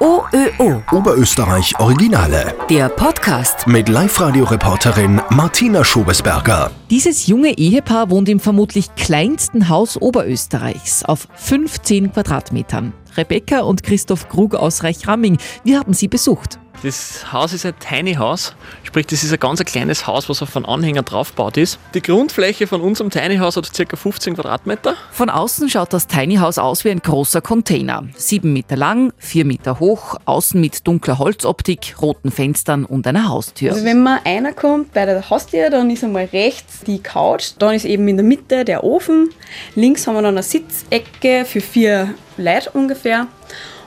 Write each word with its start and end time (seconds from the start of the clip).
OÖO. 0.00 0.82
Oberösterreich 0.92 1.78
Originale. 1.78 2.54
Der 2.70 2.88
Podcast. 2.88 3.66
Mit 3.66 3.88
Live-Radio-Reporterin 3.88 5.20
Martina 5.30 5.84
Schobesberger. 5.84 6.70
Dieses 6.90 7.26
junge 7.26 7.58
Ehepaar 7.58 8.08
wohnt 8.08 8.28
im 8.28 8.40
vermutlich 8.40 8.94
kleinsten 8.94 9.68
Haus 9.68 10.00
Oberösterreichs 10.00 11.04
auf 11.04 11.28
15 11.34 12.12
Quadratmetern. 12.12 12.94
Rebecca 13.16 13.60
und 13.60 13.82
Christoph 13.82 14.28
Krug 14.28 14.54
aus 14.54 14.82
Reichramming. 14.84 15.38
Wir 15.64 15.78
haben 15.78 15.92
sie 15.92 16.08
besucht. 16.08 16.58
Das 16.82 17.30
Haus 17.30 17.52
ist 17.52 17.66
ein 17.66 17.74
Tiny 17.78 18.14
House, 18.14 18.54
sprich 18.84 19.06
das 19.06 19.22
ist 19.22 19.34
ein 19.34 19.38
ganz 19.38 19.62
kleines 19.66 20.06
Haus, 20.06 20.30
was 20.30 20.40
auf 20.40 20.56
einen 20.56 20.64
Anhänger 20.64 21.02
draufgebaut 21.02 21.58
ist. 21.58 21.78
Die 21.92 22.00
Grundfläche 22.00 22.66
von 22.66 22.80
unserem 22.80 23.10
Tiny 23.10 23.36
House 23.36 23.58
hat 23.58 23.70
ca. 23.70 23.96
15 23.96 24.34
Quadratmeter. 24.34 24.94
Von 25.12 25.28
außen 25.28 25.68
schaut 25.68 25.92
das 25.92 26.06
Tiny 26.06 26.36
House 26.36 26.56
aus 26.56 26.86
wie 26.86 26.90
ein 26.90 27.00
großer 27.00 27.42
Container. 27.42 28.04
Sieben 28.16 28.54
Meter 28.54 28.76
lang, 28.76 29.12
vier 29.18 29.44
Meter 29.44 29.78
hoch, 29.78 30.16
außen 30.24 30.58
mit 30.58 30.86
dunkler 30.86 31.18
Holzoptik, 31.18 31.96
roten 32.00 32.30
Fenstern 32.30 32.86
und 32.86 33.06
einer 33.06 33.28
Haustür. 33.28 33.72
Also 33.72 33.84
wenn 33.84 34.02
man 34.02 34.20
einer 34.24 34.54
kommt 34.54 34.94
bei 34.94 35.04
der 35.04 35.28
Haustür, 35.28 35.68
dann 35.68 35.90
ist 35.90 36.02
einmal 36.02 36.30
rechts 36.32 36.80
die 36.86 37.02
Couch, 37.02 37.50
dann 37.58 37.74
ist 37.74 37.84
eben 37.84 38.08
in 38.08 38.16
der 38.16 38.24
Mitte 38.24 38.64
der 38.64 38.84
Ofen, 38.84 39.28
links 39.74 40.06
haben 40.06 40.14
wir 40.14 40.22
dann 40.22 40.34
eine 40.34 40.42
Sitzecke 40.42 41.44
für 41.44 41.60
vier 41.60 42.14
Leute 42.38 42.70
ungefähr. 42.70 43.26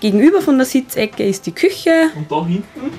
Gegenüber 0.00 0.42
von 0.42 0.58
der 0.58 0.66
Sitzecke 0.66 1.24
ist 1.24 1.46
die 1.46 1.52
Küche. 1.52 2.10
Und 2.14 2.30
da 2.30 2.44
hinten, 2.44 2.92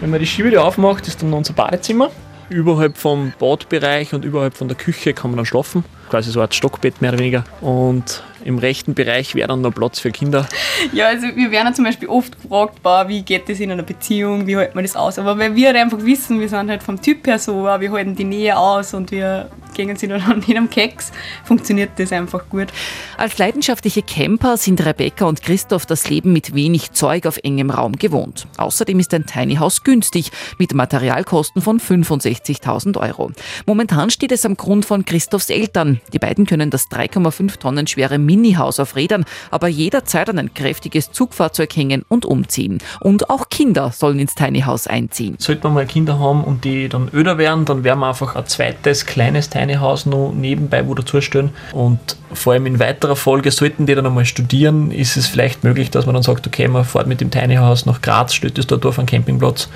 wenn 0.00 0.10
man 0.10 0.20
die 0.20 0.26
Schiebetür 0.26 0.64
aufmacht, 0.64 1.08
ist 1.08 1.22
dann 1.22 1.32
unser 1.32 1.54
Badezimmer. 1.54 2.10
Überhalb 2.50 2.98
vom 2.98 3.32
Badbereich 3.38 4.12
und 4.12 4.24
überhalb 4.24 4.54
von 4.54 4.68
der 4.68 4.76
Küche 4.76 5.14
kann 5.14 5.30
man 5.30 5.38
dann 5.38 5.46
schlafen. 5.46 5.84
Quasi 6.10 6.30
so 6.30 6.42
Art 6.42 6.54
Stockbett 6.54 7.00
mehr 7.00 7.12
oder 7.12 7.20
weniger. 7.20 7.44
Und 7.62 8.22
im 8.44 8.58
rechten 8.58 8.92
Bereich 8.92 9.34
wäre 9.34 9.48
dann 9.48 9.62
noch 9.62 9.72
Platz 9.72 10.00
für 10.00 10.10
Kinder. 10.10 10.46
Ja, 10.92 11.06
also 11.06 11.28
wir 11.34 11.50
werden 11.50 11.68
ja 11.68 11.72
zum 11.72 11.86
Beispiel 11.86 12.08
oft 12.08 12.40
gefragt, 12.42 12.80
wie 13.08 13.22
geht 13.22 13.48
das 13.48 13.60
in 13.60 13.70
einer 13.70 13.82
Beziehung, 13.82 14.46
wie 14.46 14.56
hält 14.56 14.74
man 14.74 14.84
das 14.84 14.96
aus? 14.96 15.18
Aber 15.18 15.38
weil 15.38 15.54
wir 15.54 15.68
halt 15.68 15.78
einfach 15.78 16.04
wissen, 16.04 16.40
wir 16.40 16.48
sind 16.48 16.68
halt 16.68 16.82
vom 16.82 17.00
Typ 17.00 17.26
her 17.26 17.38
so, 17.38 17.64
wir 17.64 17.90
halten 17.90 18.16
die 18.16 18.24
Nähe 18.24 18.58
aus 18.58 18.92
und 18.92 19.10
wir 19.12 19.48
gehen 19.74 19.96
sie 19.96 20.08
dann 20.08 20.38
nicht 20.46 20.56
am 20.56 20.70
Keks, 20.70 21.12
funktioniert 21.44 21.90
das 21.96 22.12
einfach 22.12 22.48
gut. 22.48 22.68
Als 23.16 23.38
leidenschaftliche 23.38 24.02
Camper 24.02 24.56
sind 24.56 24.84
Rebecca 24.84 25.24
und 25.24 25.42
Christoph 25.42 25.86
das 25.86 26.08
Leben 26.08 26.32
mit 26.32 26.54
wenig 26.54 26.92
Zeug 26.92 27.26
auf 27.26 27.38
engem 27.42 27.70
Raum 27.70 27.96
gewohnt. 27.96 28.46
Außerdem 28.56 28.98
ist 29.00 29.14
ein 29.14 29.26
Tiny 29.26 29.56
House 29.56 29.84
günstig, 29.84 30.30
mit 30.58 30.74
Materialkosten 30.74 31.62
von 31.62 31.80
65.000 31.80 32.98
Euro. 32.98 33.30
Momentan 33.66 34.10
steht 34.10 34.32
es 34.32 34.44
am 34.44 34.56
Grund 34.56 34.84
von 34.84 35.04
Christophs 35.04 35.50
Eltern. 35.50 36.00
Die 36.12 36.18
beiden 36.18 36.46
können 36.46 36.70
das 36.70 36.90
3,5 36.90 37.58
Tonnen 37.58 37.86
schwere 37.86 38.18
Mini-Haus 38.18 38.80
auf 38.80 38.96
Rädern, 38.96 39.24
aber 39.50 39.68
jederzeit 39.68 40.28
an 40.28 40.38
ein 40.38 40.54
kräftiges 40.54 41.12
Zugfahrzeug 41.12 41.74
hängen 41.76 42.04
und 42.08 42.24
umziehen. 42.24 42.78
Und 43.00 43.30
auch 43.30 43.48
Kinder 43.48 43.92
sollen 43.92 44.18
ins 44.18 44.34
Tiny 44.34 44.62
House 44.62 44.86
einziehen. 44.86 45.36
Sollte 45.38 45.64
man 45.64 45.74
mal 45.74 45.86
Kinder 45.86 46.18
haben 46.18 46.44
und 46.44 46.64
die 46.64 46.88
dann 46.88 47.08
öder 47.12 47.38
werden, 47.38 47.64
dann 47.64 47.84
werden 47.84 48.00
wir 48.00 48.08
einfach 48.08 48.36
ein 48.36 48.46
zweites 48.46 49.06
kleines 49.06 49.50
Tiny 49.50 49.61
House 49.70 50.06
noch 50.06 50.32
nebenbei 50.32 50.86
wo 50.86 50.94
dazustellen. 50.94 51.50
Und 51.72 51.98
vor 52.32 52.52
allem 52.52 52.66
in 52.66 52.78
weiterer 52.78 53.16
Folge 53.16 53.50
sollten 53.50 53.86
die 53.86 53.94
dann 53.94 54.06
einmal 54.06 54.24
studieren, 54.24 54.90
ist 54.90 55.16
es 55.16 55.26
vielleicht 55.26 55.64
möglich, 55.64 55.90
dass 55.90 56.06
man 56.06 56.14
dann 56.14 56.22
sagt, 56.22 56.46
okay, 56.46 56.68
man 56.68 56.84
fährt 56.84 57.06
mit 57.06 57.20
dem 57.20 57.30
Tiny 57.30 57.56
House 57.56 57.86
nach 57.86 58.00
Graz, 58.02 58.34
stellt 58.34 58.58
es 58.58 58.66
dort 58.66 58.84
auf 58.86 58.98
einen 58.98 59.06
Campingplatz 59.06 59.68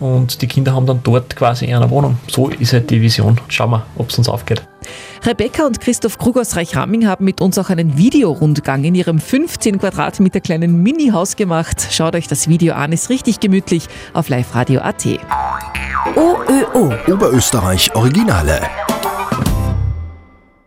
und 0.00 0.40
die 0.40 0.46
Kinder 0.46 0.74
haben 0.74 0.86
dann 0.86 1.00
dort 1.02 1.36
quasi 1.36 1.72
eine 1.72 1.88
Wohnung. 1.90 2.18
So 2.28 2.48
ist 2.48 2.72
halt 2.72 2.90
die 2.90 3.00
Vision. 3.00 3.38
Schauen 3.48 3.70
wir, 3.70 3.86
ob 3.96 4.08
es 4.08 4.18
uns 4.18 4.28
aufgeht. 4.28 4.62
Rebecca 5.24 5.66
und 5.66 5.80
Christoph 5.80 6.16
Krug 6.16 6.38
aus 6.38 6.56
Reichramming 6.56 7.06
haben 7.06 7.26
mit 7.26 7.42
uns 7.42 7.58
auch 7.58 7.68
einen 7.68 7.98
Videorundgang 7.98 8.82
in 8.84 8.94
ihrem 8.94 9.20
15 9.20 9.78
Quadratmeter 9.78 10.40
kleinen 10.40 10.82
Mini-Haus 10.82 11.36
gemacht. 11.36 11.88
Schaut 11.90 12.16
euch 12.16 12.26
das 12.26 12.48
Video 12.48 12.74
an, 12.74 12.92
ist 12.92 13.10
richtig 13.10 13.40
gemütlich 13.40 13.86
auf 14.14 14.30
liveradio.at. 14.30 15.06
OÖO. 16.16 16.94
Oberösterreich 17.06 17.94
Originale. 17.94 18.62